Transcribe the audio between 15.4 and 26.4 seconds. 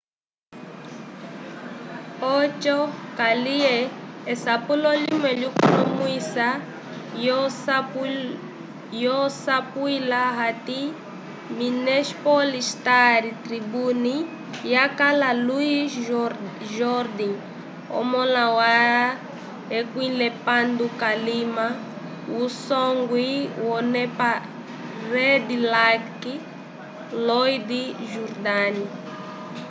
louis jourdain omõla wa 16 k'alima wusongwi wonepa red lake